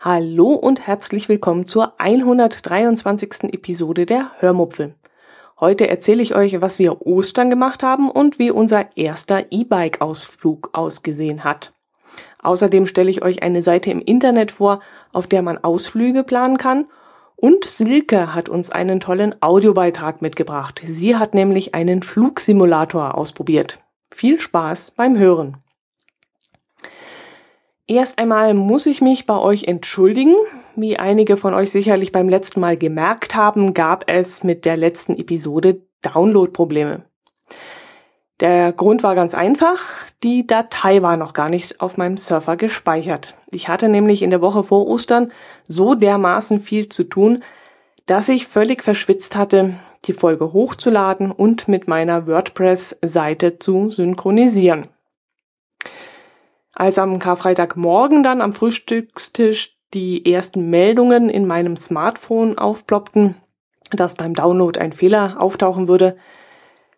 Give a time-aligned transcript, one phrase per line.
[0.00, 3.52] Hallo und herzlich willkommen zur 123.
[3.52, 4.94] Episode der Hörmupfel.
[5.60, 11.44] Heute erzähle ich euch, was wir Ostern gemacht haben und wie unser erster E-Bike-Ausflug ausgesehen
[11.44, 11.72] hat.
[12.42, 14.80] Außerdem stelle ich euch eine Seite im Internet vor,
[15.12, 16.86] auf der man Ausflüge planen kann.
[17.40, 20.82] Und Silke hat uns einen tollen Audiobeitrag mitgebracht.
[20.84, 23.82] Sie hat nämlich einen Flugsimulator ausprobiert.
[24.10, 25.56] Viel Spaß beim Hören.
[27.86, 30.34] Erst einmal muss ich mich bei euch entschuldigen.
[30.76, 35.14] Wie einige von euch sicherlich beim letzten Mal gemerkt haben, gab es mit der letzten
[35.14, 37.04] Episode Download-Probleme.
[38.40, 39.78] Der Grund war ganz einfach,
[40.22, 43.34] die Datei war noch gar nicht auf meinem Surfer gespeichert.
[43.50, 45.30] Ich hatte nämlich in der Woche vor Ostern
[45.68, 47.42] so dermaßen viel zu tun,
[48.06, 49.74] dass ich völlig verschwitzt hatte,
[50.06, 54.88] die Folge hochzuladen und mit meiner WordPress-Seite zu synchronisieren.
[56.72, 63.34] Als am Karfreitagmorgen dann am Frühstückstisch die ersten Meldungen in meinem Smartphone aufploppten,
[63.90, 66.16] dass beim Download ein Fehler auftauchen würde,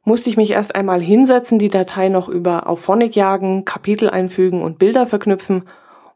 [0.05, 4.79] musste ich mich erst einmal hinsetzen, die Datei noch über Auphonic jagen, Kapitel einfügen und
[4.79, 5.65] Bilder verknüpfen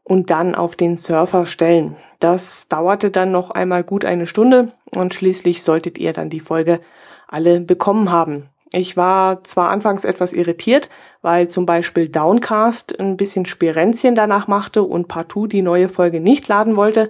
[0.03, 1.95] und dann auf den Surfer stellen.
[2.19, 6.79] Das dauerte dann noch einmal gut eine Stunde und schließlich solltet ihr dann die Folge
[7.27, 8.49] alle bekommen haben.
[8.73, 10.89] Ich war zwar anfangs etwas irritiert,
[11.21, 16.47] weil zum Beispiel Downcast ein bisschen Spirenzchen danach machte und partout die neue Folge nicht
[16.47, 17.09] laden wollte,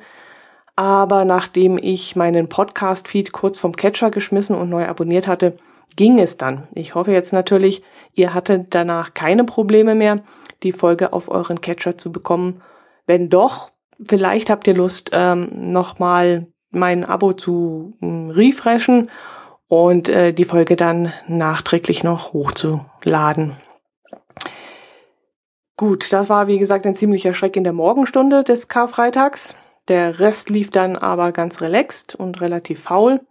[0.75, 5.57] aber nachdem ich meinen Podcast-Feed kurz vom Catcher geschmissen und neu abonniert hatte,
[5.95, 6.67] ging es dann.
[6.73, 10.23] Ich hoffe jetzt natürlich, ihr hattet danach keine Probleme mehr,
[10.63, 12.61] die Folge auf euren Catcher zu bekommen.
[13.05, 13.71] Wenn doch,
[14.03, 19.09] vielleicht habt ihr Lust, ähm, nochmal mein Abo zu ähm, refreshen
[19.67, 23.55] und äh, die Folge dann nachträglich noch hochzuladen.
[25.75, 29.55] Gut, das war wie gesagt ein ziemlicher Schreck in der Morgenstunde des Karfreitags.
[29.87, 33.21] Der Rest lief dann aber ganz relaxed und relativ faul.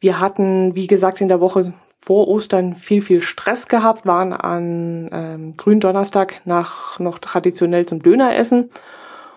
[0.00, 5.10] Wir hatten, wie gesagt, in der Woche vor Ostern viel, viel Stress gehabt, waren an
[5.12, 8.70] ähm, Gründonnerstag nach noch traditionell zum Döner essen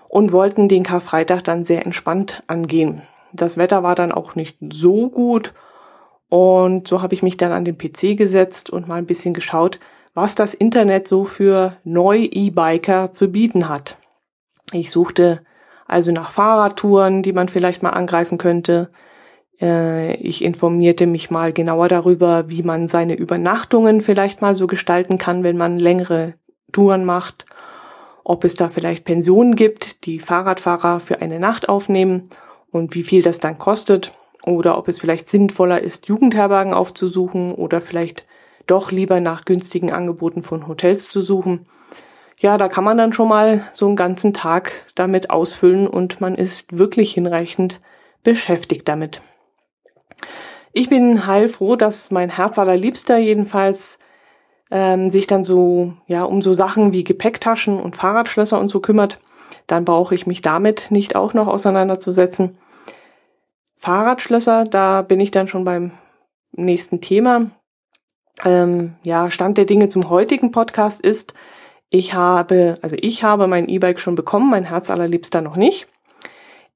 [0.10, 3.02] und wollten den Karfreitag dann sehr entspannt angehen.
[3.34, 5.54] Das Wetter war dann auch nicht so gut
[6.30, 9.80] und so habe ich mich dann an den PC gesetzt und mal ein bisschen geschaut,
[10.14, 13.98] was das Internet so für Neu-E-Biker zu bieten hat.
[14.72, 15.42] Ich suchte
[15.88, 18.92] also nach Fahrradtouren, die man vielleicht mal angreifen könnte.
[19.62, 25.18] Äh, ich informierte mich mal genauer darüber, wie man seine Übernachtungen vielleicht mal so gestalten
[25.18, 26.34] kann, wenn man längere
[26.72, 27.46] Touren macht.
[28.24, 32.30] Ob es da vielleicht Pensionen gibt, die Fahrradfahrer für eine Nacht aufnehmen
[32.72, 34.14] und wie viel das dann kostet
[34.44, 38.26] oder ob es vielleicht sinnvoller ist, Jugendherbergen aufzusuchen oder vielleicht
[38.68, 41.66] doch lieber nach günstigen Angeboten von Hotels zu suchen.
[42.40, 46.36] Ja, da kann man dann schon mal so einen ganzen Tag damit ausfüllen und man
[46.36, 47.80] ist wirklich hinreichend
[48.24, 49.22] beschäftigt damit.
[50.74, 54.00] Ich bin heilfroh, dass mein Herz allerliebster jedenfalls
[54.70, 59.20] ähm, sich dann so ja um so Sachen wie Gepäcktaschen und Fahrradschlösser und so kümmert.
[59.68, 62.58] Dann brauche ich mich damit nicht auch noch auseinanderzusetzen.
[63.76, 65.92] Fahrradschlösser, da bin ich dann schon beim
[66.52, 67.52] nächsten Thema.
[68.46, 71.34] Ähm, ja, Stand der Dinge zum heutigen Podcast ist,
[71.90, 75.88] ich habe, also ich habe mein E-Bike schon bekommen, mein Herz allerliebster noch nicht.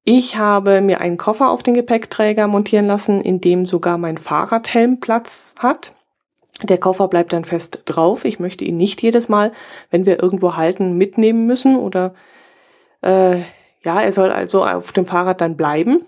[0.08, 5.00] Ich habe mir einen Koffer auf den Gepäckträger montieren lassen, in dem sogar mein Fahrradhelm
[5.00, 5.96] Platz hat.
[6.62, 8.24] Der Koffer bleibt dann fest drauf.
[8.24, 9.50] Ich möchte ihn nicht jedes Mal,
[9.90, 12.14] wenn wir irgendwo halten, mitnehmen müssen oder
[13.02, 13.38] äh,
[13.82, 16.06] ja, er soll also auf dem Fahrrad dann bleiben.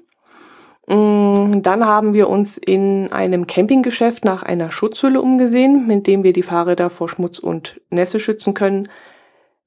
[0.86, 6.32] Mm, dann haben wir uns in einem Campinggeschäft nach einer Schutzhülle umgesehen, mit dem wir
[6.32, 8.88] die Fahrräder vor Schmutz und Nässe schützen können,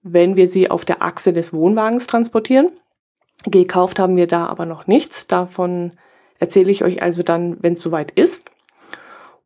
[0.04, 2.70] wenn wir sie auf der Achse des Wohnwagens transportieren.
[3.46, 5.28] Gekauft haben wir da aber noch nichts.
[5.28, 5.94] Davon
[6.40, 8.52] erzähle ich euch also dann, wenn es soweit ist.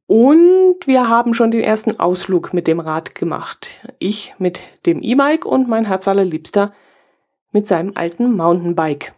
[0.08, 3.80] Und wir haben schon den ersten Ausflug mit dem Rad gemacht.
[3.98, 6.74] Ich mit dem E-Bike und mein Herz allerliebster
[7.52, 9.14] mit seinem alten Mountainbike.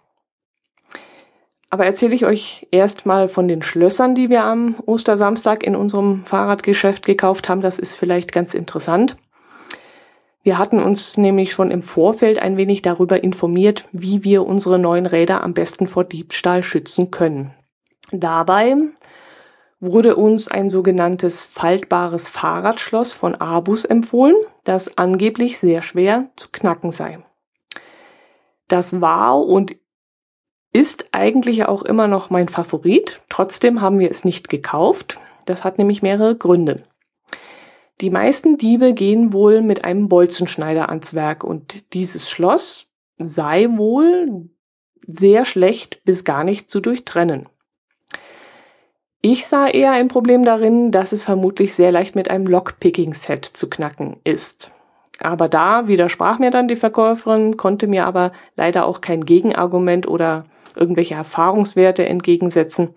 [1.69, 7.05] Aber erzähle ich euch erstmal von den Schlössern, die wir am Ostersamstag in unserem Fahrradgeschäft
[7.05, 7.61] gekauft haben.
[7.61, 9.17] Das ist vielleicht ganz interessant.
[10.47, 15.05] Wir hatten uns nämlich schon im Vorfeld ein wenig darüber informiert, wie wir unsere neuen
[15.05, 17.53] Räder am besten vor Diebstahl schützen können.
[18.13, 18.77] Dabei
[19.81, 26.93] wurde uns ein sogenanntes faltbares Fahrradschloss von Abus empfohlen, das angeblich sehr schwer zu knacken
[26.93, 27.19] sei.
[28.69, 29.75] Das war und
[30.71, 33.19] ist eigentlich auch immer noch mein Favorit.
[33.27, 35.19] Trotzdem haben wir es nicht gekauft.
[35.43, 36.85] Das hat nämlich mehrere Gründe.
[38.01, 44.49] Die meisten Diebe gehen wohl mit einem Bolzenschneider ans Werk und dieses Schloss sei wohl
[45.07, 47.47] sehr schlecht bis gar nicht zu durchtrennen.
[49.21, 53.69] Ich sah eher ein Problem darin, dass es vermutlich sehr leicht mit einem Lockpicking-Set zu
[53.69, 54.71] knacken ist.
[55.19, 60.45] Aber da widersprach mir dann die Verkäuferin, konnte mir aber leider auch kein Gegenargument oder
[60.75, 62.89] irgendwelche Erfahrungswerte entgegensetzen.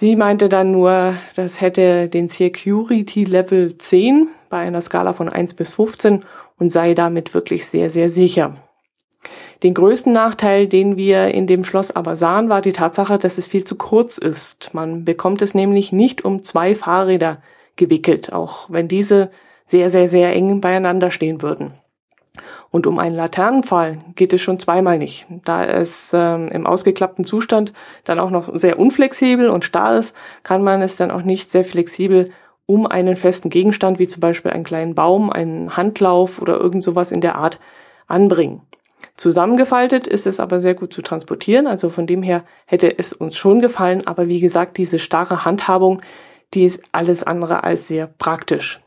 [0.00, 5.54] Sie meinte dann nur, das hätte den Security Level 10 bei einer Skala von 1
[5.54, 6.24] bis 15
[6.56, 8.54] und sei damit wirklich sehr, sehr sicher.
[9.64, 13.48] Den größten Nachteil, den wir in dem Schloss aber sahen, war die Tatsache, dass es
[13.48, 14.72] viel zu kurz ist.
[14.72, 17.42] Man bekommt es nämlich nicht um zwei Fahrräder
[17.74, 19.32] gewickelt, auch wenn diese
[19.66, 21.72] sehr, sehr, sehr eng beieinander stehen würden.
[22.70, 25.26] Und um einen Laternenpfahl geht es schon zweimal nicht.
[25.44, 27.72] Da es ähm, im ausgeklappten Zustand
[28.04, 31.64] dann auch noch sehr unflexibel und starr ist, kann man es dann auch nicht sehr
[31.64, 32.30] flexibel
[32.66, 37.12] um einen festen Gegenstand, wie zum Beispiel einen kleinen Baum, einen Handlauf oder irgend sowas
[37.12, 37.58] in der Art
[38.06, 38.60] anbringen.
[39.16, 43.36] Zusammengefaltet ist es aber sehr gut zu transportieren, also von dem her hätte es uns
[43.36, 46.02] schon gefallen, aber wie gesagt, diese starre Handhabung,
[46.54, 48.80] die ist alles andere als sehr praktisch.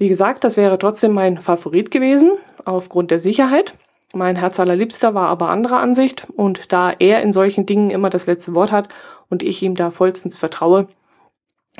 [0.00, 2.32] Wie gesagt, das wäre trotzdem mein Favorit gewesen,
[2.64, 3.74] aufgrund der Sicherheit.
[4.14, 8.24] Mein Herz allerliebster war aber anderer Ansicht und da er in solchen Dingen immer das
[8.24, 8.88] letzte Wort hat
[9.28, 10.88] und ich ihm da vollstens vertraue,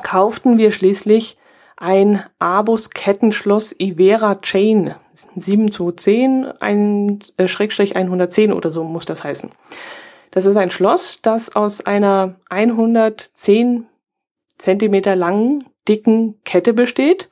[0.03, 1.39] kauften wir schließlich
[1.79, 9.49] ein Abus Kettenschloss Ivera Chain 7210, ein äh, Schrägstrich 110 oder so muss das heißen.
[10.31, 13.87] Das ist ein Schloss, das aus einer 110
[14.59, 17.31] Zentimeter langen, dicken Kette besteht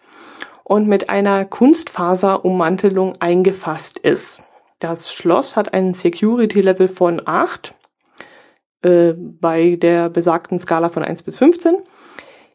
[0.69, 4.43] und mit einer Kunstfaserummantelung eingefasst ist.
[4.81, 7.75] Das Schloss hat einen Security Level von 8
[8.83, 11.79] äh, bei der besagten Skala von 1 bis 15,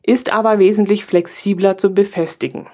[0.04, 2.68] ist aber wesentlich flexibler zu befestigen.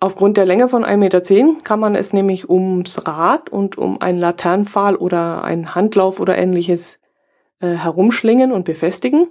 [0.00, 1.22] Aufgrund der Länge von 1,10 Meter
[1.64, 7.00] kann man es nämlich ums Rad und um einen Laternenpfahl oder einen Handlauf oder ähnliches
[7.60, 9.28] äh, herumschlingen und befestigen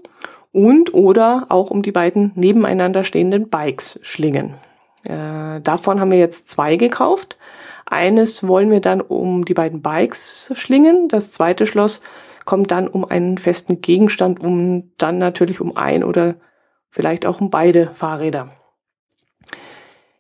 [0.52, 4.56] und oder auch um die beiden nebeneinander stehenden Bikes schlingen.
[5.04, 7.38] Äh, davon haben wir jetzt zwei gekauft.
[7.86, 11.08] Eines wollen wir dann um die beiden Bikes schlingen.
[11.08, 12.02] Das zweite Schloss
[12.46, 16.36] kommt dann um einen festen Gegenstand, um dann natürlich um ein oder
[16.90, 18.50] vielleicht auch um beide Fahrräder.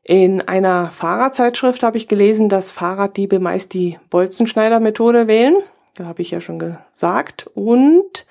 [0.03, 5.55] In einer Fahrradzeitschrift habe ich gelesen, dass Fahrraddiebe meist die Bolzenschneider-Methode wählen.
[5.95, 7.49] Da habe ich ja schon gesagt.
[7.53, 8.25] Und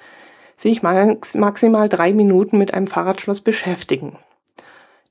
[0.60, 4.18] sich max maximal drei Minuten mit einem Fahrradschloss beschäftigen.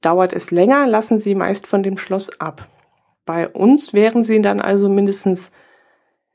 [0.01, 2.68] Dauert es länger, lassen Sie meist von dem Schloss ab.
[3.25, 5.51] Bei uns wären Sie dann also mindestens,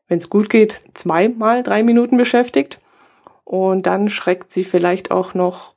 [0.09, 2.81] wenn es gut geht, zweimal drei Minuten beschäftigt.
[3.45, 5.75] Und dann schreckt Sie vielleicht auch noch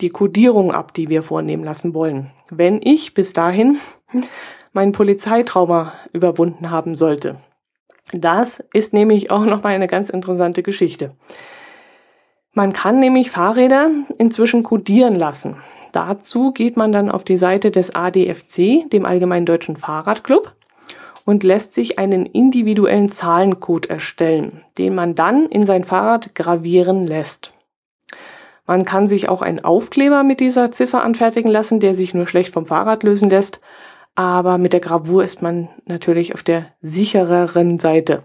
[0.00, 2.32] die Kodierung ab, die wir vornehmen lassen wollen.
[2.50, 3.78] Wenn ich bis dahin
[4.72, 7.36] mein Polizeitrauma überwunden haben sollte.
[8.12, 11.10] Das ist nämlich auch noch mal eine ganz interessante Geschichte.
[12.54, 15.56] Man kann nämlich Fahrräder inzwischen codieren lassen.
[15.92, 20.52] Dazu geht man dann auf die Seite des ADFC, dem Allgemeinen Deutschen Fahrradclub,
[21.24, 27.54] und lässt sich einen individuellen Zahlencode erstellen, den man dann in sein Fahrrad gravieren lässt.
[28.66, 32.52] Man kann sich auch einen Aufkleber mit dieser Ziffer anfertigen lassen, der sich nur schlecht
[32.52, 33.60] vom Fahrrad lösen lässt,
[34.14, 38.24] aber mit der Gravur ist man natürlich auf der sichereren Seite.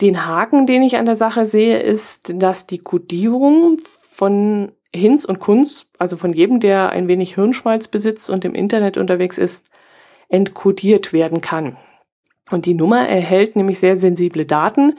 [0.00, 3.78] Den Haken, den ich an der Sache sehe, ist, dass die Kodierung
[4.10, 8.96] von Hinz und Kunz, also von jedem, der ein wenig Hirnschmalz besitzt und im Internet
[8.96, 9.70] unterwegs ist,
[10.28, 11.76] entkodiert werden kann.
[12.50, 14.94] Und die Nummer erhält nämlich sehr sensible Daten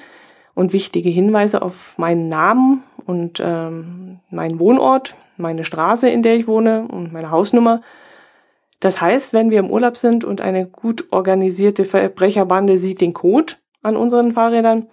[0.53, 6.47] und wichtige Hinweise auf meinen Namen und ähm, meinen Wohnort, meine Straße, in der ich
[6.47, 7.81] wohne und meine Hausnummer.
[8.79, 13.53] Das heißt, wenn wir im Urlaub sind und eine gut organisierte Verbrecherbande sieht den Code,
[13.81, 14.87] an unseren Fahrrädern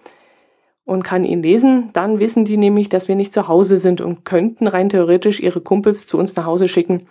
[0.85, 4.23] und kann ihn lesen, dann wissen die nämlich, dass wir nicht zu Hause sind und
[4.23, 7.07] könnten rein theoretisch ihre Kumpels zu uns nach Hause schicken,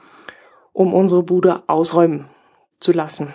[0.73, 2.27] um unsere Bude ausräumen
[2.79, 3.35] zu lassen.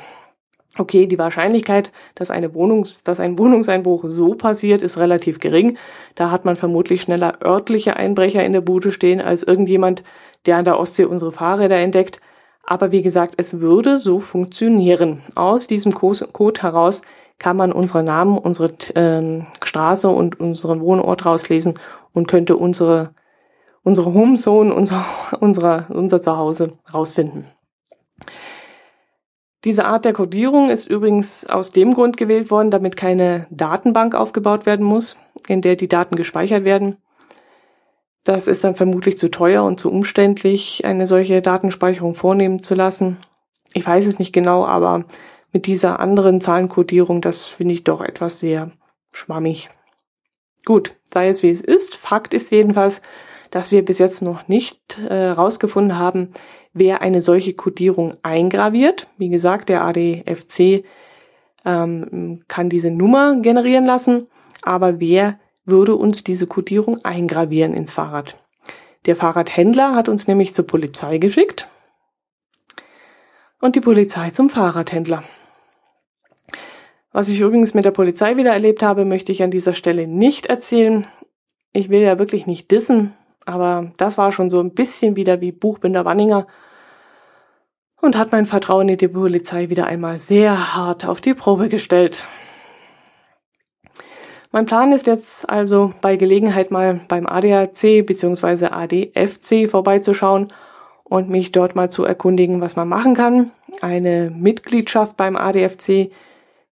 [0.77, 5.77] Okay, die Wahrscheinlichkeit, dass, eine Wohnungs-, dass ein Wohnungseinbruch so passiert, ist relativ gering.
[6.15, 10.03] Da hat man vermutlich schneller örtliche Einbrecher in der Bude stehen, als irgendjemand,
[10.45, 12.21] der an der Ostsee unsere Fahrräder entdeckt.
[12.63, 15.23] Aber wie gesagt, es würde so funktionieren.
[15.35, 17.01] Aus diesem Code heraus
[17.39, 21.79] kann man unsere Namen, unsere ähm, Straße und unseren Wohnort rauslesen
[22.13, 23.15] und könnte unsere,
[23.83, 25.05] unsere Homezone, unser,
[25.39, 27.45] unsere, unser Zuhause rausfinden.
[29.65, 34.65] Diese Art der Codierung ist übrigens aus dem Grund gewählt worden, damit keine Datenbank aufgebaut
[34.65, 36.97] werden muss, in der die Daten gespeichert werden.
[38.23, 43.17] Das ist dann vermutlich zu teuer und zu umständlich, eine solche Datenspeicherung vornehmen zu lassen.
[43.73, 45.05] Ich weiß es nicht genau, aber
[45.51, 48.71] mit dieser anderen Zahlenkodierung, das finde ich doch etwas sehr
[49.11, 49.69] schwammig.
[50.65, 51.95] Gut, sei es wie es ist.
[51.95, 53.01] Fakt ist jedenfalls,
[53.51, 56.33] dass wir bis jetzt noch nicht herausgefunden äh, haben,
[56.73, 59.07] wer eine solche Kodierung eingraviert.
[59.17, 60.83] Wie gesagt, der ADFC
[61.65, 64.27] ähm, kann diese Nummer generieren lassen,
[64.61, 68.37] aber wer würde uns diese Kodierung eingravieren ins Fahrrad?
[69.05, 71.67] Der Fahrradhändler hat uns nämlich zur Polizei geschickt
[73.61, 75.23] und die Polizei zum Fahrradhändler.
[77.11, 80.45] Was ich übrigens mit der Polizei wieder erlebt habe, möchte ich an dieser Stelle nicht
[80.45, 81.07] erzählen.
[81.73, 83.13] Ich will ja wirklich nicht dissen,
[83.45, 86.45] aber das war schon so ein bisschen wieder wie Buchbinder Wanninger
[88.01, 92.25] und hat mein Vertrauen in die Polizei wieder einmal sehr hart auf die Probe gestellt.
[94.51, 98.67] Mein Plan ist jetzt also bei Gelegenheit mal beim ADAC bzw.
[98.67, 100.47] ADFC vorbeizuschauen
[101.03, 103.51] und mich dort mal zu erkundigen, was man machen kann.
[103.81, 106.09] Eine Mitgliedschaft beim ADFC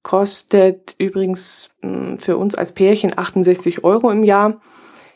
[0.01, 4.59] kostet übrigens hm, für uns als Pärchen 68 Euro im Jahr.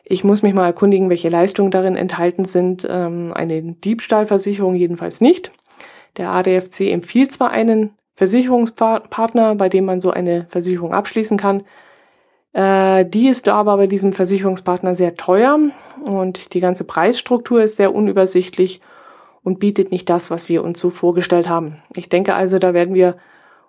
[0.03, 2.85] Ich muss mich mal erkundigen, welche Leistungen darin enthalten sind.
[2.87, 5.51] Ähm, eine Diebstahlversicherung jedenfalls nicht.
[6.17, 11.63] Der ADFC empfiehlt zwar einen Versicherungspartner, bei dem man so eine Versicherung abschließen kann.
[12.53, 15.57] Äh, die ist aber bei diesem Versicherungspartner sehr teuer
[16.03, 18.81] und die ganze Preisstruktur ist sehr unübersichtlich
[19.43, 21.81] und bietet nicht das, was wir uns so vorgestellt haben.
[21.95, 23.15] Ich denke also, da werden wir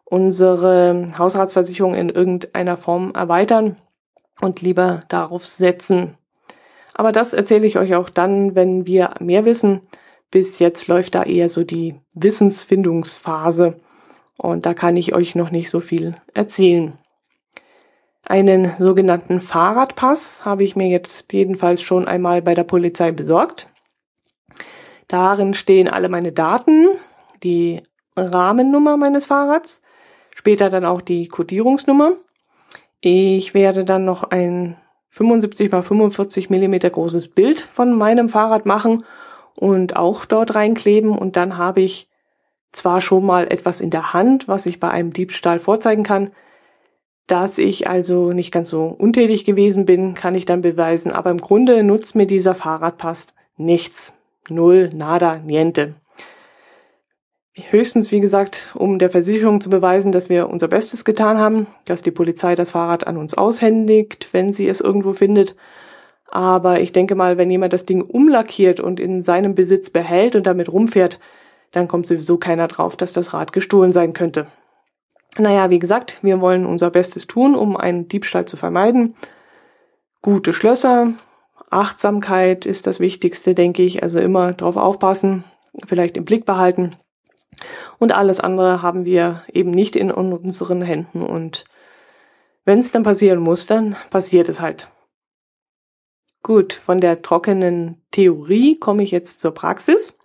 [0.05, 3.77] unsere Hausratsversicherung in irgendeiner Form erweitern
[4.41, 6.19] und lieber darauf setzen.
[6.95, 9.81] Aber das erzähle ich euch auch dann, wenn wir mehr wissen.
[10.31, 13.77] Bis jetzt läuft da eher so die Wissensfindungsphase
[14.37, 16.99] und da kann ich euch noch nicht so viel erzählen.
[18.25, 23.69] Einen sogenannten Fahrradpass habe ich mir jetzt jedenfalls schon einmal bei der Polizei besorgt.
[25.09, 26.89] Darin stehen alle meine Daten,
[27.43, 27.83] die
[28.17, 29.83] Rahmennummer meines Fahrrads,
[30.35, 32.13] später dann auch die Kodierungsnummer.
[33.01, 34.77] Ich werde dann noch ein
[35.11, 39.05] 75 x 45 Millimeter großes Bild von meinem Fahrrad machen
[39.57, 42.09] und auch dort reinkleben und dann habe ich
[42.71, 46.31] zwar schon mal etwas in der Hand, was ich bei einem Diebstahl vorzeigen kann,
[47.33, 51.41] dass ich also nicht ganz so untätig gewesen bin, kann ich dann beweisen, aber im
[51.41, 54.15] Grunde nutzt mir dieser Fahrradpass nichts.
[54.49, 55.95] Null, nada, niente.
[57.55, 62.03] Höchstens, wie gesagt, um der Versicherung zu beweisen, dass wir unser Bestes getan haben, dass
[62.03, 65.57] die Polizei das Fahrrad an uns aushändigt, wenn sie es irgendwo findet
[66.33, 70.47] aber ich denke mal, wenn jemand das Ding umlackiert und in seinem Besitz behält und
[70.47, 71.21] damit rumfährt,
[71.73, 74.47] dann kommt sowieso keiner drauf, dass das Rad gestohlen sein könnte.
[75.39, 79.15] Naja, wie gesagt, wir wollen unser Bestes tun, um einen Diebstahl zu vermeiden.
[80.21, 81.15] Gute Schlösser,
[81.71, 84.03] Achtsamkeit ist das Wichtigste, denke ich.
[84.03, 85.45] Also immer drauf aufpassen,
[85.87, 86.97] vielleicht im Blick behalten.
[87.99, 91.23] Und alles andere haben wir eben nicht in unseren Händen.
[91.23, 91.65] Und
[92.65, 94.89] wenn es dann passieren muss, dann passiert es halt.
[96.43, 100.19] Gut, von der trockenen Theorie komme ich jetzt zur Praxis.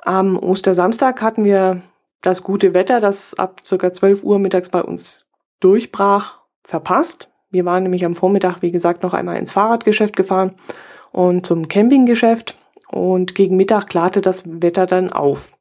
[0.00, 1.82] Am Ostersamstag hatten wir
[2.22, 5.26] das gute Wetter, das ab circa 12 Uhr mittags bei uns
[5.60, 7.30] durchbrach, verpasst.
[7.50, 10.54] Wir waren nämlich am Vormittag, wie gesagt, noch einmal ins Fahrradgeschäft gefahren
[11.10, 12.56] und zum Campinggeschäft
[12.90, 15.52] und gegen Mittag klarte das Wetter dann auf.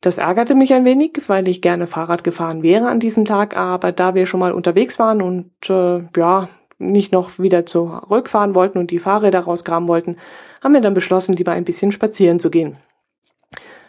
[0.00, 3.92] Das ärgerte mich ein wenig, weil ich gerne Fahrrad gefahren wäre an diesem Tag, aber
[3.92, 8.90] da wir schon mal unterwegs waren und äh, ja, nicht noch wieder zurückfahren wollten und
[8.90, 10.16] die Fahrräder rausgraben wollten,
[10.62, 12.76] haben wir dann beschlossen, lieber ein bisschen spazieren zu gehen.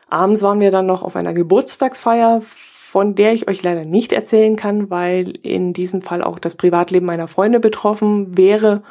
[0.10, 4.56] Abends waren wir dann noch auf einer Geburtstagsfeier, von der ich euch leider nicht erzählen
[4.56, 8.84] kann, weil in diesem Fall auch das Privatleben meiner Freunde betroffen wäre.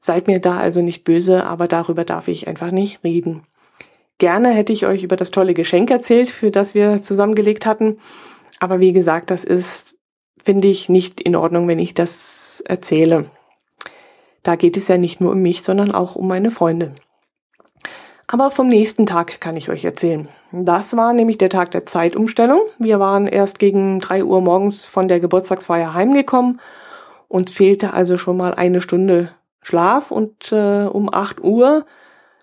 [0.00, 3.42] Seid mir da also nicht böse, aber darüber darf ich einfach nicht reden.
[4.16, 7.98] Gerne hätte ich euch über das tolle Geschenk erzählt, für das wir zusammengelegt hatten.
[8.58, 9.96] Aber wie gesagt, das ist,
[10.42, 13.26] finde ich, nicht in Ordnung, wenn ich das erzähle.
[14.42, 16.94] Da geht es ja nicht nur um mich, sondern auch um meine Freunde.
[18.30, 20.28] Aber vom nächsten Tag kann ich euch erzählen.
[20.52, 22.60] Das war nämlich der Tag der Zeitumstellung.
[22.78, 26.60] Wir waren erst gegen drei Uhr morgens von der Geburtstagsfeier heimgekommen.
[27.28, 29.30] Uns fehlte also schon mal eine Stunde
[29.62, 31.86] Schlaf und äh, um acht Uhr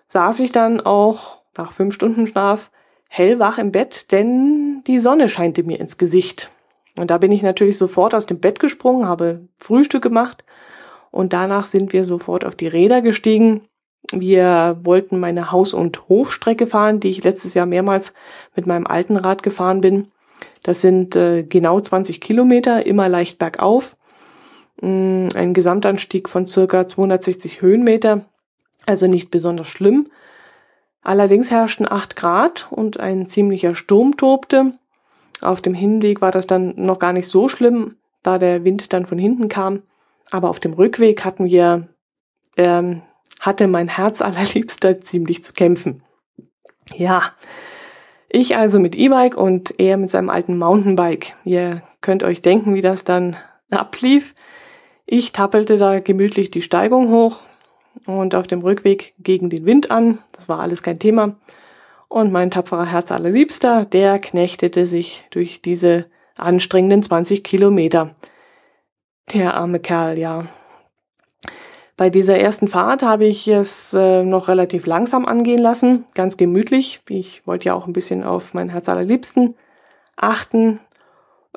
[0.08, 2.72] saß ich dann auch nach fünf Stunden Schlaf
[3.08, 6.50] hellwach im Bett, denn die Sonne scheinte mir ins Gesicht.
[6.96, 10.44] Und da bin ich natürlich sofort aus dem Bett gesprungen, habe Frühstück gemacht
[11.12, 13.68] und danach sind wir sofort auf die Räder gestiegen.
[14.12, 18.14] Wir wollten meine Haus- und Hofstrecke fahren, die ich letztes Jahr mehrmals
[18.54, 20.08] mit meinem alten Rad gefahren bin.
[20.62, 23.96] Das sind äh, genau 20 Kilometer, immer leicht bergauf.
[24.80, 28.26] Mm, ein Gesamtanstieg von circa 260 Höhenmeter.
[28.84, 30.08] also nicht besonders schlimm.
[31.02, 34.72] Allerdings herrschten acht Grad und ein ziemlicher Sturm tobte.
[35.40, 39.06] Auf dem Hinweg war das dann noch gar nicht so schlimm, da der Wind dann
[39.06, 39.82] von hinten kam.
[40.30, 41.88] Aber auf dem Rückweg hatten wir,
[42.56, 43.02] ähm,
[43.46, 46.02] hatte mein Herz allerliebster ziemlich zu kämpfen.
[46.94, 47.32] Ja,
[48.28, 51.34] ich also mit E-Bike und er mit seinem alten Mountainbike.
[51.44, 53.36] Ihr könnt euch denken, wie das dann
[53.70, 54.34] ablief.
[55.06, 57.42] Ich tappelte da gemütlich die Steigung hoch
[58.04, 60.18] und auf dem Rückweg gegen den Wind an.
[60.32, 61.36] Das war alles kein Thema.
[62.08, 68.14] Und mein tapferer Herz allerliebster, der knechtete sich durch diese anstrengenden 20 Kilometer.
[69.32, 70.46] Der arme Kerl, ja.
[71.96, 77.00] Bei dieser ersten Fahrt habe ich es äh, noch relativ langsam angehen lassen, ganz gemütlich.
[77.08, 79.54] Ich wollte ja auch ein bisschen auf mein Herz allerliebsten
[80.16, 80.80] achten.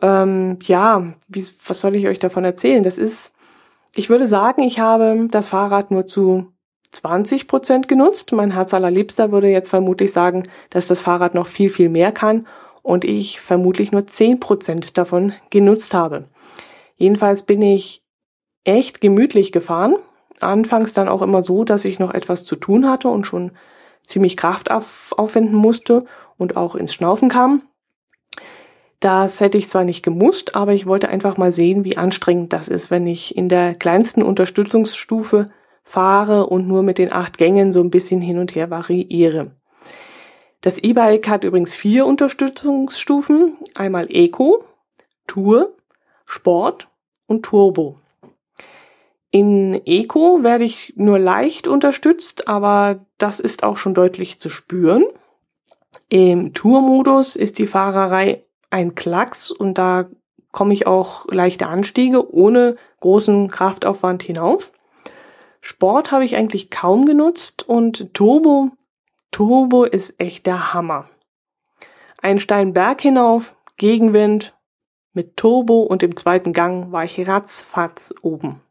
[0.02, 2.84] Ähm, ja, wie, was soll ich euch davon erzählen?
[2.84, 3.34] Das ist,
[3.96, 6.48] ich würde sagen, ich habe das Fahrrad nur zu
[6.92, 8.32] 20 Prozent genutzt.
[8.32, 12.48] Mein Herz allerliebster würde jetzt vermutlich sagen, dass das Fahrrad noch viel, viel mehr kann
[12.82, 16.26] und ich vermutlich nur 10 Prozent davon genutzt habe.
[16.96, 18.04] Jedenfalls bin ich
[18.64, 19.96] echt gemütlich gefahren.
[20.42, 23.52] Anfangs dann auch immer so, dass ich noch etwas zu tun hatte und schon
[24.06, 26.06] ziemlich Kraft auf, aufwenden musste
[26.38, 27.64] und auch ins Schnaufen kam.
[29.00, 32.68] Das hätte ich zwar nicht gemusst, aber ich wollte einfach mal sehen, wie anstrengend das
[32.68, 35.50] ist, wenn ich in der kleinsten Unterstützungsstufe
[35.84, 39.52] fahre und nur mit den acht Gängen so ein bisschen hin und her variiere.
[40.62, 43.54] Das E-Bike hat übrigens vier Unterstützungsstufen.
[43.76, 44.66] Einmal Eco,
[45.26, 45.74] Tour,
[46.26, 46.90] Sport
[47.28, 47.98] und Turbo.
[49.32, 55.06] In Eco werde ich nur leicht unterstützt, aber das ist auch schon deutlich zu spüren.
[56.10, 60.10] Im Tourmodus ist die Fahrerei ein Klacks und da
[60.52, 64.72] komme ich auch leichte Anstiege ohne großen Kraftaufwand hinauf.
[65.62, 68.72] Sport habe ich eigentlich kaum genutzt und Turbo,
[69.32, 71.08] Turbo ist echt der Hammer.
[72.22, 74.56] Ein steilen Berg hinauf, Gegenwind,
[75.14, 78.62] mit Turbo und im zweiten Gang war ich ratzfatz oben.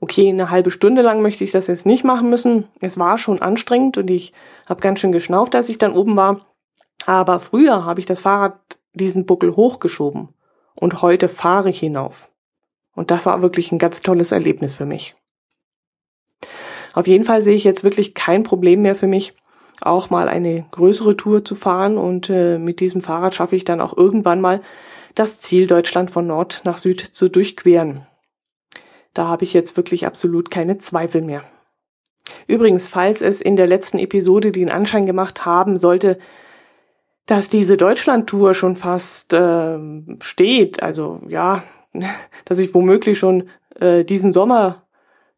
[0.00, 2.68] Okay, eine halbe Stunde lang möchte ich das jetzt nicht machen müssen.
[2.80, 4.32] Es war schon anstrengend und ich
[4.66, 6.40] habe ganz schön geschnauft, als ich dann oben war.
[7.06, 10.28] Aber früher habe ich das Fahrrad diesen Buckel hochgeschoben
[10.74, 12.30] und heute fahre ich hinauf.
[12.94, 15.14] Und das war wirklich ein ganz tolles Erlebnis für mich.
[16.94, 19.34] Auf jeden Fall sehe ich jetzt wirklich kein Problem mehr für mich,
[19.82, 23.82] auch mal eine größere Tour zu fahren und äh, mit diesem Fahrrad schaffe ich dann
[23.82, 24.62] auch irgendwann mal
[25.14, 28.06] das Ziel, Deutschland von Nord nach Süd zu durchqueren.
[29.16, 31.42] Da habe ich jetzt wirklich absolut keine Zweifel mehr.
[32.46, 36.18] Übrigens, falls es in der letzten Episode den Anschein gemacht haben sollte,
[37.24, 39.78] dass diese Deutschland-Tour schon fast äh,
[40.20, 41.64] steht, also ja,
[42.44, 43.48] dass ich womöglich schon
[43.80, 44.82] äh, diesen Sommer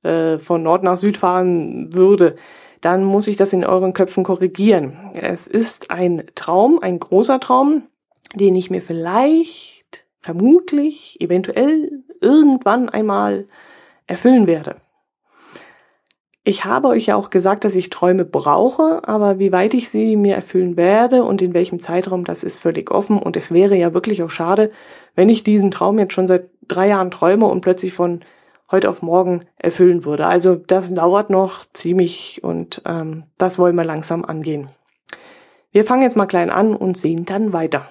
[0.02, 2.34] äh, von Nord nach Süd fahren würde,
[2.80, 5.12] dann muss ich das in euren Köpfen korrigieren.
[5.14, 7.84] Es ist ein Traum, ein großer Traum,
[8.34, 13.46] den ich mir vielleicht, vermutlich, eventuell irgendwann einmal
[14.08, 14.76] erfüllen werde.
[16.42, 20.16] Ich habe euch ja auch gesagt, dass ich Träume brauche, aber wie weit ich sie
[20.16, 23.18] mir erfüllen werde und in welchem Zeitraum, das ist völlig offen.
[23.18, 24.70] Und es wäre ja wirklich auch schade,
[25.14, 28.22] wenn ich diesen Traum jetzt schon seit drei Jahren träume und plötzlich von
[28.70, 30.26] heute auf morgen erfüllen würde.
[30.26, 34.70] Also das dauert noch ziemlich und ähm, das wollen wir langsam angehen.
[35.70, 37.86] Wir fangen jetzt mal klein an und sehen dann weiter.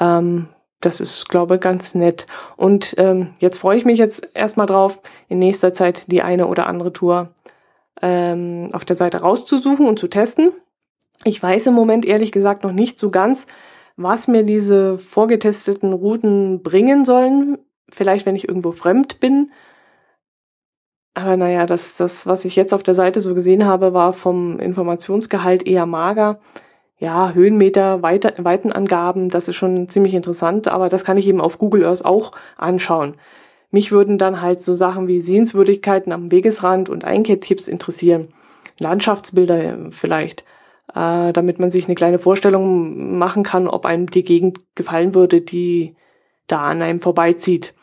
[0.00, 0.48] Ähm,
[0.82, 2.26] das ist, glaube ich, ganz nett.
[2.56, 6.66] Und ähm, jetzt freue ich mich jetzt erstmal drauf, in nächster Zeit die eine oder
[6.66, 7.30] andere Tour
[8.02, 10.52] ähm, auf der Seite rauszusuchen und zu testen.
[11.24, 13.46] Ich weiß im Moment ehrlich gesagt noch nicht so ganz,
[13.96, 17.58] was mir diese vorgetesteten Routen bringen sollen.
[17.88, 19.52] Vielleicht, wenn ich irgendwo fremd bin.
[21.14, 24.58] Aber naja, das, das, was ich jetzt auf der Seite so gesehen habe, war vom
[24.58, 26.40] Informationsgehalt eher mager.
[27.02, 31.58] Ja, Höhenmeter, Weite, Weitenangaben, das ist schon ziemlich interessant, aber das kann ich eben auf
[31.58, 33.14] Google Earth auch anschauen.
[33.72, 38.28] Mich würden dann halt so Sachen wie Sehenswürdigkeiten am Wegesrand und Einkehrt-Tipps interessieren.
[38.78, 40.44] Landschaftsbilder vielleicht,
[40.94, 45.40] äh, damit man sich eine kleine Vorstellung machen kann, ob einem die Gegend gefallen würde,
[45.40, 45.96] die
[46.46, 47.74] da an einem vorbeizieht.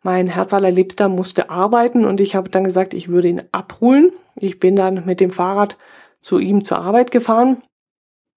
[0.01, 4.11] Mein Herz allerliebster musste arbeiten und ich habe dann gesagt, ich würde ihn abholen.
[4.35, 5.77] Ich bin dann mit dem Fahrrad
[6.19, 7.63] zu ihm zur Arbeit gefahren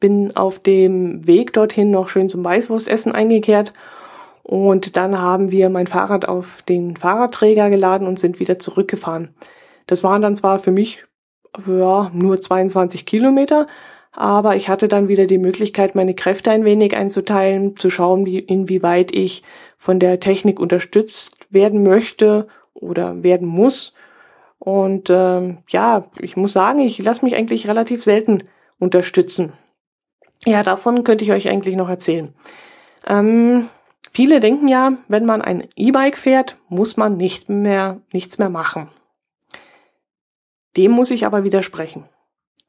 [0.07, 3.73] bin auf dem Weg dorthin noch schön zum Weißwurstessen eingekehrt
[4.45, 9.35] und dann haben wir mein Fahrrad auf den Fahrradträger geladen und sind wieder zurückgefahren.
[9.89, 11.03] Das waren dann zwar für mich
[11.67, 13.67] ja, nur 22 Kilometer,
[14.13, 18.39] aber ich hatte dann wieder die Möglichkeit, meine Kräfte ein wenig einzuteilen, zu schauen, wie,
[18.39, 19.43] inwieweit ich
[19.77, 23.93] von der Technik unterstützt werden möchte oder werden muss.
[24.61, 28.45] Und ähm, ja, ich muss sagen, ich lasse mich eigentlich relativ selten
[28.79, 29.53] unterstützen.
[30.45, 32.33] Ja, davon könnte ich euch eigentlich noch erzählen.
[33.07, 33.69] Ähm,
[34.11, 38.89] viele denken ja, wenn man ein E-Bike fährt, muss man nicht mehr, nichts mehr machen.
[40.77, 42.05] Dem muss ich aber widersprechen.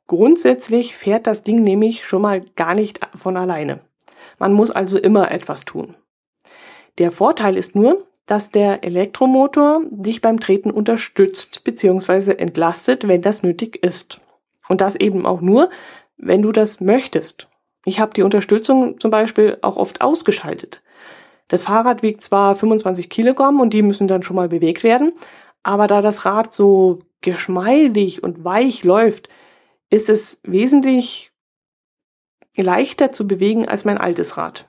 [0.07, 3.81] Grundsätzlich fährt das Ding nämlich schon mal gar nicht von alleine.
[4.39, 5.95] Man muss also immer etwas tun.
[6.97, 12.33] Der Vorteil ist nur, dass der Elektromotor dich beim Treten unterstützt bzw.
[12.33, 14.21] entlastet, wenn das nötig ist.
[14.67, 15.69] Und das eben auch nur,
[16.17, 17.47] wenn du das möchtest.
[17.87, 20.81] Ich habe die Unterstützung zum Beispiel auch oft ausgeschaltet.
[21.47, 25.13] Das Fahrrad wiegt zwar 25 Kilogramm und die müssen dann schon mal bewegt werden,
[25.63, 29.29] aber da das Rad so geschmeidig und weich läuft,
[29.89, 31.31] ist es wesentlich
[32.57, 34.67] leichter zu bewegen als mein altes Rad.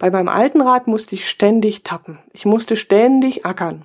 [0.00, 2.18] Bei meinem alten Rad musste ich ständig tappen.
[2.32, 3.84] Ich musste ständig ackern.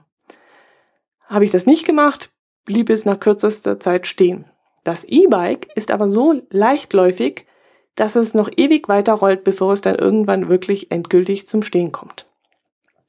[1.27, 2.31] Habe ich das nicht gemacht,
[2.65, 4.45] blieb es nach kürzester Zeit stehen.
[4.83, 7.46] Das E-Bike ist aber so leichtläufig,
[7.97, 12.25] dass es noch ewig weiter rollt, bevor es dann irgendwann wirklich endgültig zum Stehen kommt.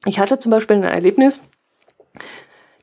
[0.05, 1.39] Ich hatte zum Beispiel ein Erlebnis,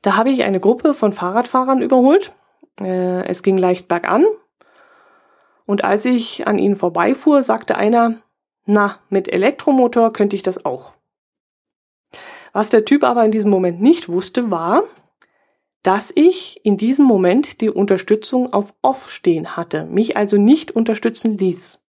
[0.02, 2.32] da habe ich eine Gruppe von Fahrradfahrern überholt.
[2.80, 4.24] Äh, es ging leicht bergan.
[5.66, 8.14] Und als ich an ihnen vorbeifuhr, sagte einer,
[8.66, 10.92] na, mit Elektromotor könnte ich das auch.
[12.52, 14.84] Was der Typ aber in diesem Moment nicht wusste, war,
[15.82, 21.36] dass ich in diesem Moment die Unterstützung auf Off stehen hatte, mich also nicht unterstützen
[21.36, 21.82] ließ.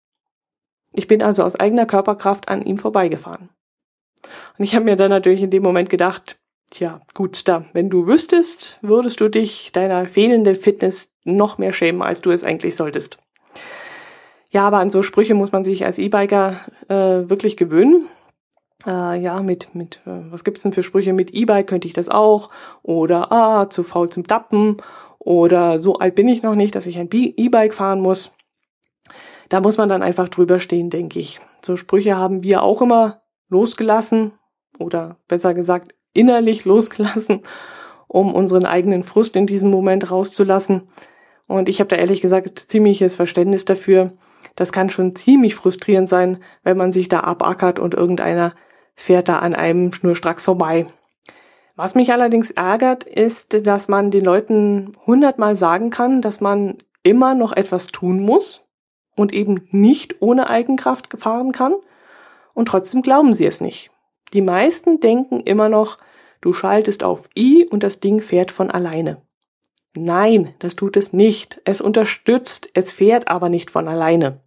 [0.96, 3.50] Ich bin also aus eigener Körperkraft an ihm vorbeigefahren.
[4.58, 6.40] Und ich habe mir dann natürlich in dem Moment gedacht,
[6.72, 12.02] tja, gut, da, wenn du wüsstest, würdest du dich deiner fehlenden Fitness noch mehr schämen,
[12.02, 13.18] als du es eigentlich solltest.
[14.50, 18.08] Ja, aber an so Sprüche muss man sich als E-Biker äh, wirklich gewöhnen.
[18.86, 21.12] Äh, ja, mit, mit, äh, was gibt's denn für Sprüche?
[21.12, 22.50] Mit E-Bike könnte ich das auch.
[22.82, 24.78] Oder, ah, zu faul zum Tappen.
[25.20, 28.32] Oder so alt bin ich noch nicht, dass ich ein E-Bike fahren muss
[29.50, 31.40] da muss man dann einfach drüber stehen, denke ich.
[31.64, 34.34] So Sprüche haben wir auch immer losgelassen
[34.80, 37.42] oder besser gesagt innerlich losgelassen,
[38.08, 40.84] um unseren eigenen Frust in diesem Moment rauszulassen.
[41.48, 44.14] Und ich habe da ehrlich gesagt ziemliches Verständnis dafür.
[44.56, 48.54] Das kann schon ziemlich frustrierend sein, wenn man sich da abackert und irgendeiner
[48.96, 50.88] fährt da an einem schnurstracks vorbei.
[51.76, 57.36] Was mich allerdings ärgert, ist, dass man den Leuten hundertmal sagen kann, dass man immer
[57.36, 58.65] noch etwas tun muss
[59.16, 61.76] und eben nicht ohne Eigenkraft fahren kann.
[62.54, 63.92] Und trotzdem glauben sie es nicht.
[64.34, 65.98] Die meisten denken immer noch,
[66.42, 69.22] du schaltest auf I und das Ding fährt von alleine.
[69.96, 71.62] Nein, das tut es nicht.
[71.64, 74.42] Es unterstützt, es fährt aber nicht von alleine.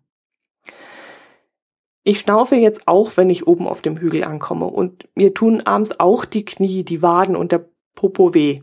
[2.05, 6.01] Ich schnaufe jetzt auch, wenn ich oben auf dem Hügel ankomme und mir tun abends
[6.01, 8.63] auch die Knie, die Waden und der Popo weh.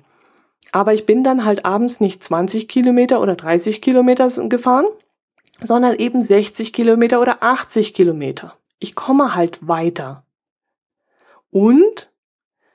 [0.71, 4.87] Aber ich bin dann halt abends nicht 20 Kilometer oder 30 Kilometer gefahren,
[5.61, 8.57] sondern eben 60 Kilometer oder 80 Kilometer.
[8.79, 10.25] Ich komme halt weiter.
[11.49, 12.11] Und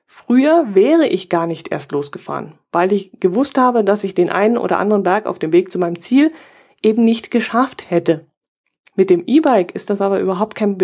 [0.06, 4.56] früher wäre ich gar nicht erst losgefahren, weil ich gewusst habe, dass ich den einen
[4.56, 6.32] oder anderen Berg auf dem Weg zu meinem Ziel
[6.82, 8.26] eben nicht geschafft hätte.
[8.94, 10.78] Mit dem E-Bike ist das aber überhaupt kein,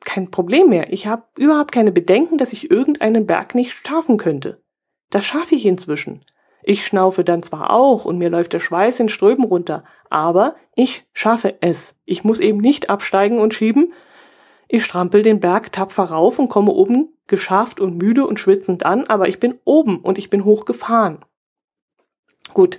[0.00, 0.92] kein Problem mehr.
[0.92, 4.62] Ich habe überhaupt keine Bedenken, dass ich irgendeinen Berg nicht schaffen könnte.
[5.10, 6.24] Das schaffe ich inzwischen.
[6.62, 11.04] Ich schnaufe dann zwar auch und mir läuft der Schweiß in Strömen runter, aber ich
[11.12, 11.98] schaffe es.
[12.04, 13.92] Ich muss eben nicht absteigen und schieben.
[14.68, 19.06] Ich strampel den Berg tapfer rauf und komme oben geschafft und müde und schwitzend an,
[19.06, 21.24] aber ich bin oben und ich bin hochgefahren.
[22.54, 22.78] Gut,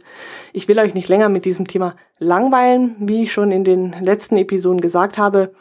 [0.51, 4.37] ich will euch nicht länger mit diesem Thema langweilen, wie ich schon in den letzten
[4.37, 5.53] Episoden gesagt habe.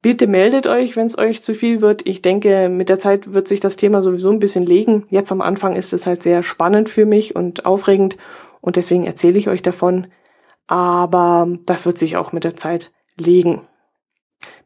[0.00, 2.06] Bitte meldet euch, wenn es euch zu viel wird.
[2.06, 5.06] Ich denke, mit der Zeit wird sich das Thema sowieso ein bisschen legen.
[5.10, 8.16] Jetzt am Anfang ist es halt sehr spannend für mich und aufregend
[8.60, 10.06] und deswegen erzähle ich euch davon.
[10.68, 13.62] Aber das wird sich auch mit der Zeit legen.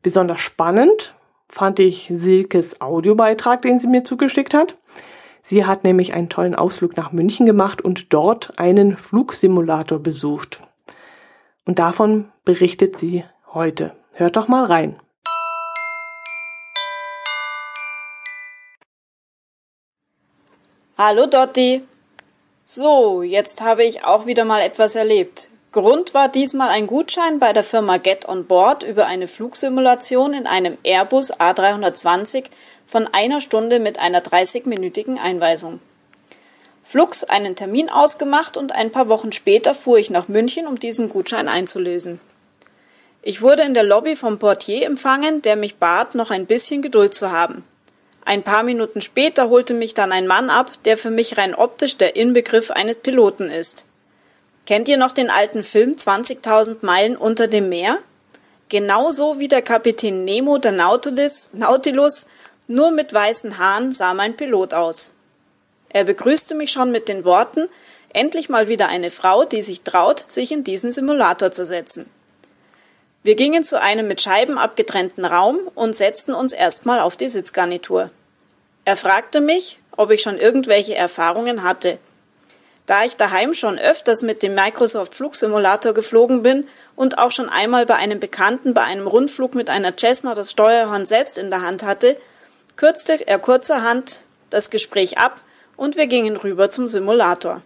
[0.03, 1.15] Besonders spannend
[1.49, 4.77] fand ich Silkes Audiobeitrag, den sie mir zugeschickt hat.
[5.43, 10.61] Sie hat nämlich einen tollen Ausflug nach München gemacht und dort einen Flugsimulator besucht.
[11.65, 13.93] Und davon berichtet sie heute.
[14.15, 14.97] Hört doch mal rein.
[20.99, 21.83] Hallo Dotti.
[22.67, 25.49] So, jetzt habe ich auch wieder mal etwas erlebt.
[25.73, 30.47] Grund war diesmal ein Gutschein bei der Firma Get on Board über eine Flugsimulation in
[30.47, 32.45] einem Airbus A320
[32.87, 35.81] von einer Stunde mit einer 30-minütigen Einweisung.
[36.83, 41.09] Flux einen Termin ausgemacht und ein paar Wochen später fuhr ich nach München, um diesen
[41.09, 42.21] Gutschein einzulösen.
[43.23, 47.15] Ich wurde in der Lobby vom Portier empfangen, der mich bat, noch ein bisschen Geduld
[47.15, 47.65] zu haben.
[48.25, 51.97] Ein paar Minuten später holte mich dann ein Mann ab, der für mich rein optisch
[51.97, 53.85] der Inbegriff eines Piloten ist.
[54.65, 57.99] Kennt ihr noch den alten Film 20.000 Meilen unter dem Meer?
[58.69, 62.27] Genauso wie der Kapitän Nemo der Nautilus, Nautilus,
[62.69, 65.15] nur mit weißen Haaren sah mein Pilot aus.
[65.91, 67.69] Er begrüßte mich schon mit den Worten,
[68.15, 72.09] endlich mal wieder eine Frau, die sich traut, sich in diesen Simulator zu setzen.
[73.25, 78.11] Wir gingen zu einem mit Scheiben abgetrennten Raum und setzten uns erstmal auf die Sitzgarnitur.
[78.85, 81.99] Er fragte mich, ob ich schon irgendwelche Erfahrungen hatte.
[82.87, 87.87] Da ich daheim schon öfters mit dem Microsoft Flugsimulator geflogen bin und auch schon einmal
[87.87, 91.85] bei einem Bekannten bei einem Rundflug mit einer Cessna das Steuerhorn selbst in der Hand
[91.85, 92.17] hatte,
[92.75, 95.41] kürzte er kurzerhand das Gespräch ab
[95.77, 97.63] und wir gingen rüber zum Simulator.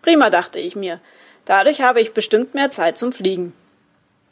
[0.00, 0.98] Prima, dachte ich mir.
[1.44, 3.52] Dadurch habe ich bestimmt mehr Zeit zum Fliegen.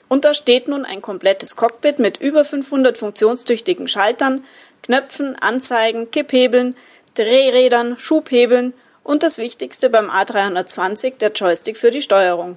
[0.08, 4.44] Und da steht nun ein komplettes Cockpit mit über 500 funktionstüchtigen Schaltern,
[4.82, 6.76] Knöpfen, Anzeigen, Kipphebeln,
[7.14, 12.56] Drehrädern, Schubhebeln und das Wichtigste beim A320 der Joystick für die Steuerung.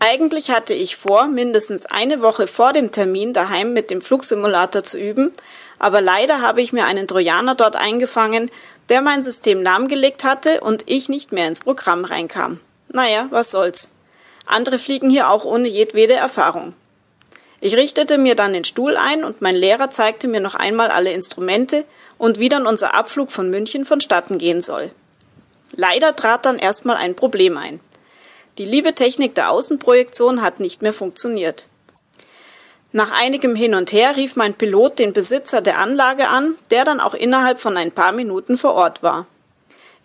[0.00, 4.96] Eigentlich hatte ich vor, mindestens eine Woche vor dem Termin daheim mit dem Flugsimulator zu
[4.98, 5.32] üben,
[5.80, 8.48] aber leider habe ich mir einen Trojaner dort eingefangen,
[8.90, 12.60] der mein System lahmgelegt hatte und ich nicht mehr ins Programm reinkam.
[12.88, 13.90] Naja, was soll's.
[14.48, 16.74] Andere fliegen hier auch ohne jedwede Erfahrung.
[17.60, 21.12] Ich richtete mir dann den Stuhl ein und mein Lehrer zeigte mir noch einmal alle
[21.12, 21.84] Instrumente
[22.16, 24.90] und wie dann unser Abflug von München vonstatten gehen soll.
[25.72, 27.80] Leider trat dann erstmal ein Problem ein.
[28.58, 31.68] Die liebe Technik der Außenprojektion hat nicht mehr funktioniert.
[32.90, 37.00] Nach einigem Hin und Her rief mein Pilot den Besitzer der Anlage an, der dann
[37.00, 39.26] auch innerhalb von ein paar Minuten vor Ort war.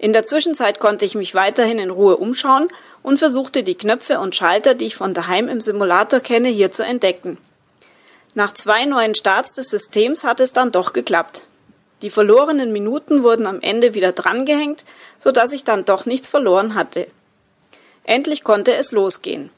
[0.03, 2.67] In der Zwischenzeit konnte ich mich weiterhin in Ruhe umschauen
[3.03, 6.83] und versuchte die Knöpfe und Schalter, die ich von daheim im Simulator kenne, hier zu
[6.83, 7.37] entdecken.
[8.33, 11.47] Nach zwei neuen Starts des Systems hat es dann doch geklappt.
[12.01, 14.83] Die verlorenen Minuten wurden am Ende wieder drangehängt,
[15.19, 17.07] so dass ich dann doch nichts verloren hatte.
[18.03, 19.51] Endlich konnte es losgehen.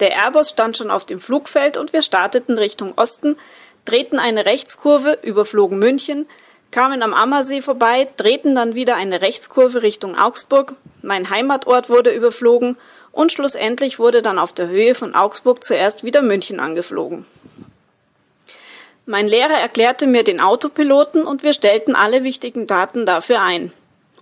[0.00, 3.36] Der Airbus stand schon auf dem Flugfeld und wir starteten Richtung Osten,
[3.84, 6.26] drehten eine Rechtskurve, überflogen München,
[6.72, 12.76] kamen am Ammersee vorbei, drehten dann wieder eine Rechtskurve Richtung Augsburg, mein Heimatort wurde überflogen
[13.12, 17.26] und schlussendlich wurde dann auf der Höhe von Augsburg zuerst wieder München angeflogen.
[19.04, 23.72] Mein Lehrer erklärte mir den Autopiloten und wir stellten alle wichtigen Daten dafür ein.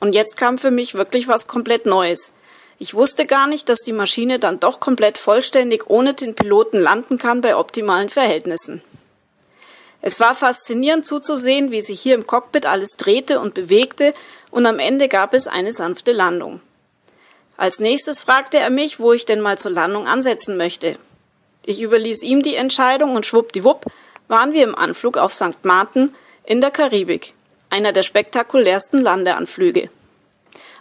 [0.01, 2.33] Und jetzt kam für mich wirklich was komplett Neues.
[2.79, 7.19] Ich wusste gar nicht, dass die Maschine dann doch komplett vollständig ohne den Piloten landen
[7.19, 8.83] kann bei optimalen Verhältnissen.
[10.03, 14.15] Es war faszinierend zuzusehen, wie sich hier im Cockpit alles drehte und bewegte,
[14.51, 16.61] und am Ende gab es eine sanfte Landung.
[17.57, 20.97] Als nächstes fragte er mich, wo ich denn mal zur Landung ansetzen möchte.
[21.67, 23.85] Ich überließ ihm die Entscheidung und schwuppdiwupp
[24.29, 25.65] waren wir im Anflug auf St.
[25.65, 27.35] Martin in der Karibik,
[27.69, 29.91] einer der spektakulärsten Landeanflüge.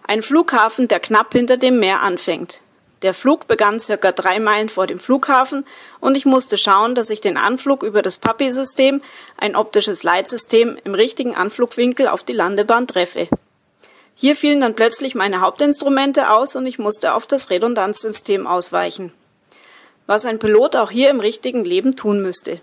[0.08, 2.62] Ein Flughafen, der knapp hinter dem Meer anfängt.
[3.02, 5.66] Der Flug begann circa drei Meilen vor dem Flughafen
[6.02, 9.02] und ich musste schauen, dass ich den Anflug über das Papi-System,
[9.38, 13.30] ein optisches Leitsystem, im richtigen Anflugwinkel auf die Landebahn treffe.
[14.16, 19.14] Hier fielen dann plötzlich meine Hauptinstrumente aus und ich musste auf das Redundanzsystem ausweichen.
[20.08, 22.60] Was ein Pilot auch hier im richtigen Leben tun müsste.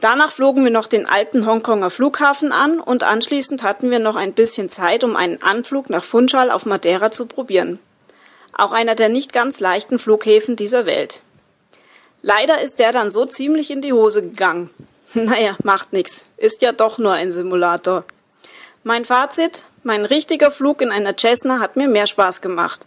[0.00, 4.34] Danach flogen wir noch den alten Hongkonger Flughafen an und anschließend hatten wir noch ein
[4.34, 7.78] bisschen Zeit, um einen Anflug nach Funchal auf Madeira zu probieren.
[8.56, 11.22] Auch einer der nicht ganz leichten Flughäfen dieser Welt.
[12.22, 14.70] Leider ist der dann so ziemlich in die Hose gegangen.
[15.14, 16.26] Naja, macht nix.
[16.36, 18.04] Ist ja doch nur ein Simulator.
[18.82, 19.62] Mein Fazit?
[19.82, 22.86] Mein richtiger Flug in einer Cessna hat mir mehr Spaß gemacht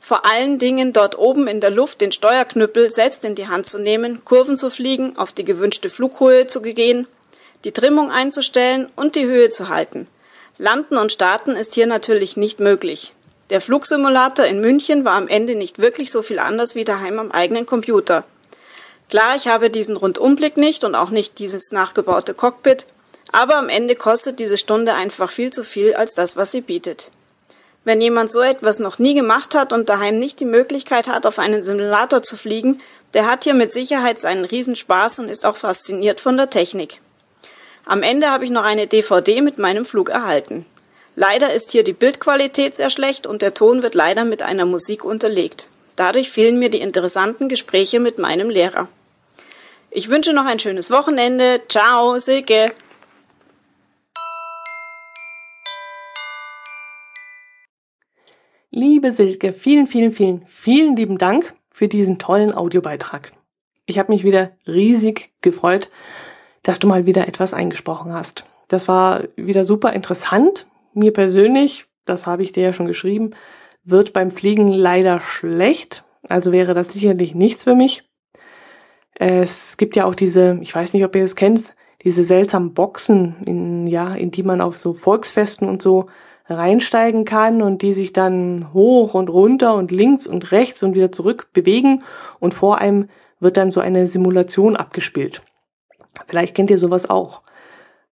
[0.00, 3.78] vor allen Dingen dort oben in der Luft den Steuerknüppel selbst in die Hand zu
[3.78, 7.06] nehmen, Kurven zu fliegen, auf die gewünschte Flughöhe zu gehen,
[7.64, 10.08] die Trimmung einzustellen und die Höhe zu halten.
[10.56, 13.12] Landen und starten ist hier natürlich nicht möglich.
[13.50, 17.32] Der Flugsimulator in München war am Ende nicht wirklich so viel anders wie daheim am
[17.32, 18.24] eigenen Computer.
[19.08, 22.86] Klar, ich habe diesen Rundumblick nicht und auch nicht dieses nachgebaute Cockpit,
[23.32, 27.10] aber am Ende kostet diese Stunde einfach viel zu viel als das, was sie bietet.
[27.82, 31.40] Wenn jemand so etwas noch nie gemacht hat und daheim nicht die Möglichkeit hat, auf
[31.40, 32.80] einen Simulator zu fliegen,
[33.14, 37.00] der hat hier mit Sicherheit seinen Riesenspaß und ist auch fasziniert von der Technik.
[37.84, 40.66] Am Ende habe ich noch eine DVD mit meinem Flug erhalten.
[41.16, 45.04] Leider ist hier die Bildqualität sehr schlecht und der Ton wird leider mit einer Musik
[45.04, 45.68] unterlegt.
[45.96, 48.88] Dadurch fehlen mir die interessanten Gespräche mit meinem Lehrer.
[49.90, 51.60] Ich wünsche noch ein schönes Wochenende.
[51.68, 52.72] Ciao, Silke.
[58.70, 63.32] Liebe Silke, vielen, vielen, vielen, vielen lieben Dank für diesen tollen Audiobeitrag.
[63.84, 65.90] Ich habe mich wieder riesig gefreut,
[66.62, 68.44] dass du mal wieder etwas eingesprochen hast.
[68.68, 70.66] Das war wieder super interessant.
[70.94, 73.30] Mir persönlich, das habe ich dir ja schon geschrieben,
[73.84, 76.04] wird beim Fliegen leider schlecht.
[76.28, 78.08] Also wäre das sicherlich nichts für mich.
[79.14, 83.36] Es gibt ja auch diese, ich weiß nicht, ob ihr es kennt, diese seltsamen Boxen,
[83.46, 86.06] in, ja, in die man auf so Volksfesten und so
[86.48, 91.12] reinsteigen kann und die sich dann hoch und runter und links und rechts und wieder
[91.12, 92.02] zurück bewegen
[92.40, 95.42] und vor einem wird dann so eine Simulation abgespielt.
[96.26, 97.42] Vielleicht kennt ihr sowas auch.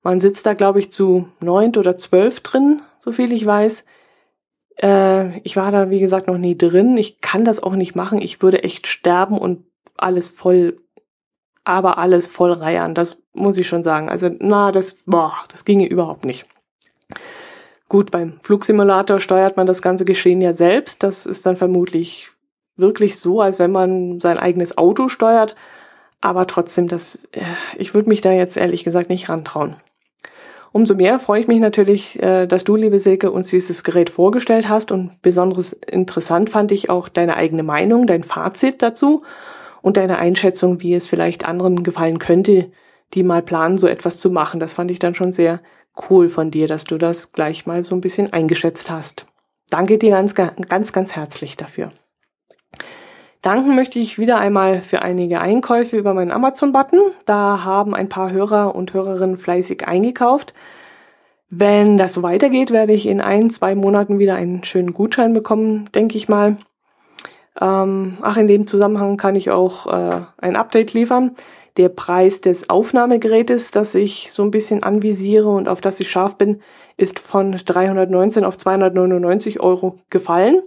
[0.09, 3.85] Man sitzt da, glaube ich, zu neunt oder zwölf drin, so viel ich weiß.
[4.81, 6.97] Äh, ich war da, wie gesagt, noch nie drin.
[6.97, 8.23] Ich kann das auch nicht machen.
[8.23, 9.67] Ich würde echt sterben und
[9.99, 10.81] alles voll,
[11.63, 12.95] aber alles voll reiern.
[12.95, 14.09] Das muss ich schon sagen.
[14.09, 16.47] Also, na, das, boah, das ginge überhaupt nicht.
[17.91, 21.03] Gut, beim Flugsimulator steuert man das ganze Geschehen ja selbst.
[21.03, 22.31] Das ist dann vermutlich
[22.77, 25.55] wirklich so, als wenn man sein eigenes Auto steuert.
[26.23, 27.43] Aber trotzdem, das, äh,
[27.77, 29.77] ich würde mich da jetzt ehrlich gesagt nicht rantrauen.
[30.73, 34.69] Umso mehr freue ich mich natürlich, äh, dass du, liebe Silke, uns dieses Gerät vorgestellt
[34.69, 39.23] hast und besonders interessant fand ich auch deine eigene Meinung, dein Fazit dazu
[39.83, 42.71] und deine Einschätzung, wie es vielleicht anderen gefallen könnte,
[43.15, 44.61] die mal planen, so etwas zu machen.
[44.61, 45.61] Das fand ich dann schon sehr
[46.11, 49.27] cool von dir, dass du das gleich mal so ein bisschen eingeschätzt hast.
[49.71, 51.93] Danke dir ganz, ganz, ganz herzlich dafür.
[53.43, 57.01] Danken möchte ich wieder einmal für einige Einkäufe über meinen Amazon-Button.
[57.25, 60.55] Da haben ein paar Hörer und Hörerinnen fleißig eingekauft.
[61.51, 65.89] Wenn das so weitergeht, werde ich in ein, zwei Monaten wieder einen schönen Gutschein bekommen,
[65.95, 66.59] denke ich mal.
[67.61, 71.37] Ähm, ach, in dem Zusammenhang kann ich auch äh, ein Update liefern
[71.79, 76.37] der Preis des Aufnahmegerätes, das ich so ein bisschen anvisiere und auf das ich scharf
[76.37, 76.61] bin,
[76.97, 80.63] ist von 319 auf 299 Euro gefallen.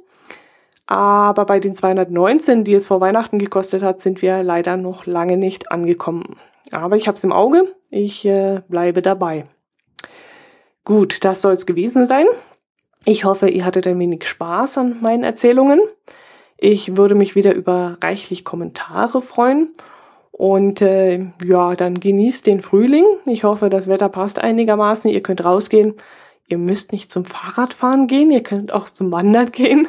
[0.91, 5.37] Aber bei den 219, die es vor Weihnachten gekostet hat, sind wir leider noch lange
[5.37, 6.35] nicht angekommen.
[6.69, 7.73] Aber ich habe es im Auge.
[7.89, 9.45] Ich äh, bleibe dabei.
[10.83, 12.25] Gut, das soll es gewesen sein.
[13.05, 15.79] Ich hoffe, ihr hattet ein wenig Spaß an meinen Erzählungen.
[16.57, 19.69] Ich würde mich wieder über reichlich Kommentare freuen
[20.33, 23.05] und äh, ja, dann genießt den Frühling.
[23.27, 25.09] Ich hoffe, das Wetter passt einigermaßen.
[25.09, 25.93] Ihr könnt rausgehen.
[26.49, 29.87] Ihr müsst nicht zum Fahrradfahren gehen, ihr könnt auch zum Wandern gehen.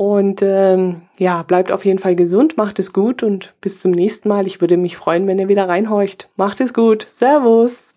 [0.00, 4.30] Und ähm, ja, bleibt auf jeden Fall gesund, macht es gut und bis zum nächsten
[4.30, 4.46] Mal.
[4.46, 6.30] Ich würde mich freuen, wenn ihr wieder reinhorcht.
[6.36, 7.06] Macht es gut.
[7.06, 7.94] Servus.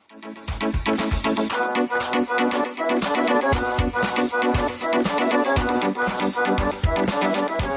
[7.02, 7.73] Musik